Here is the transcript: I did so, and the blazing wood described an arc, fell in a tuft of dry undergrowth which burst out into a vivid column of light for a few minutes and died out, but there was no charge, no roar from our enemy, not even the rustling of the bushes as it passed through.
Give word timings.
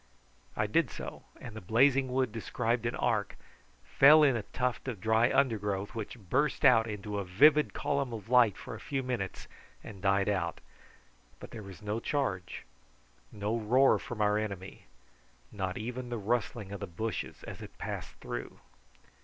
I 0.57 0.65
did 0.65 0.89
so, 0.89 1.25
and 1.39 1.55
the 1.55 1.61
blazing 1.61 2.07
wood 2.11 2.31
described 2.31 2.87
an 2.87 2.95
arc, 2.95 3.37
fell 3.83 4.23
in 4.23 4.35
a 4.35 4.41
tuft 4.41 4.87
of 4.87 4.99
dry 4.99 5.31
undergrowth 5.31 5.93
which 5.93 6.17
burst 6.17 6.65
out 6.65 6.87
into 6.87 7.19
a 7.19 7.23
vivid 7.23 7.75
column 7.75 8.11
of 8.11 8.27
light 8.27 8.57
for 8.57 8.73
a 8.73 8.79
few 8.79 9.03
minutes 9.03 9.47
and 9.83 10.01
died 10.01 10.27
out, 10.27 10.59
but 11.39 11.51
there 11.51 11.61
was 11.61 11.83
no 11.83 11.99
charge, 11.99 12.65
no 13.31 13.55
roar 13.55 13.99
from 13.99 14.21
our 14.21 14.39
enemy, 14.39 14.85
not 15.51 15.77
even 15.77 16.09
the 16.09 16.17
rustling 16.17 16.71
of 16.71 16.79
the 16.79 16.87
bushes 16.87 17.43
as 17.43 17.61
it 17.61 17.77
passed 17.77 18.15
through. 18.15 18.57